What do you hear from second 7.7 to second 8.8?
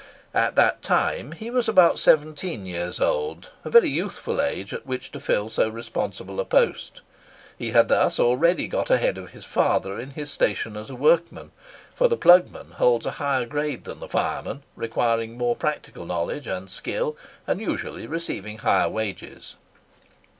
thus already